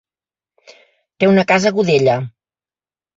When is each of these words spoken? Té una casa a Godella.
Té 1.23 1.29
una 1.31 1.43
casa 1.51 1.69
a 1.73 1.73
Godella. 1.75 2.17